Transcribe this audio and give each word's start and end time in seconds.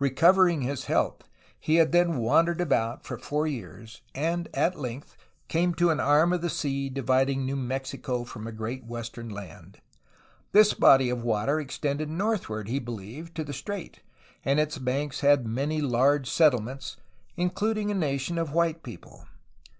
Recovering 0.00 0.62
his 0.62 0.86
health 0.86 1.28
he 1.56 1.76
had 1.76 1.92
then 1.92 2.16
wandered 2.18 2.60
about 2.60 3.04
for 3.04 3.16
four 3.16 3.46
years, 3.46 4.02
and 4.16 4.48
at 4.52 4.76
length 4.76 5.16
came 5.46 5.74
to 5.76 5.90
an 5.90 6.00
arm 6.00 6.32
of 6.32 6.40
the 6.40 6.50
sea 6.50 6.88
dividing 6.90 7.46
New 7.46 7.54
Mexico 7.54 8.24
from 8.24 8.48
a 8.48 8.50
great 8.50 8.82
western 8.86 9.28
land. 9.28 9.80
This 10.50 10.74
body 10.74 11.08
of 11.08 11.22
water 11.22 11.60
extended 11.60 12.08
northward, 12.10 12.66
he 12.68 12.80
believed, 12.80 13.36
to 13.36 13.44
the 13.44 13.52
strait, 13.52 14.00
and 14.44 14.58
its 14.58 14.76
banks 14.76 15.20
had 15.20 15.46
many 15.46 15.80
large 15.80 16.28
settlements, 16.28 16.96
including 17.36 17.92
a 17.92 17.94
nation 17.94 18.38
of 18.38 18.50
white 18.52 18.82
people. 18.82 19.28